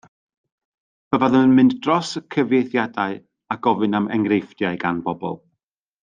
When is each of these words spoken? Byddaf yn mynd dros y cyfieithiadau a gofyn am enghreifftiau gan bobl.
Byddaf 1.15 1.35
yn 1.39 1.51
mynd 1.57 1.75
dros 1.87 2.13
y 2.21 2.23
cyfieithiadau 2.35 3.19
a 3.55 3.61
gofyn 3.67 3.99
am 4.01 4.07
enghreifftiau 4.17 4.79
gan 4.85 5.05
bobl. 5.11 5.37